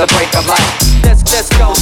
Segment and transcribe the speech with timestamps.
[0.00, 1.04] the break of light.
[1.04, 1.74] Let's, let's go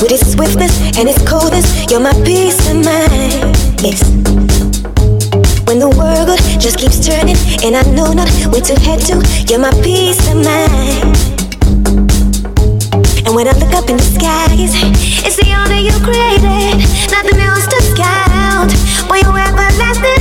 [0.00, 1.66] with its swiftness and its coldness.
[1.90, 3.56] You're my peace of mind.
[3.80, 4.02] Yes.
[5.66, 9.58] When the world just keeps turning and I know not where to head to, you're
[9.58, 11.16] my peace of mind.
[13.26, 14.72] And when I look up in the skies,
[15.24, 16.78] it's the honor you created,
[17.10, 18.72] nothing else to count.
[19.10, 20.15] Will you ever last?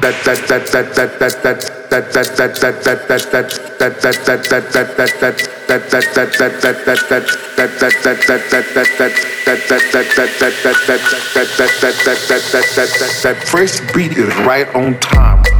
[0.00, 0.24] That
[13.22, 15.59] that first beat is right on time.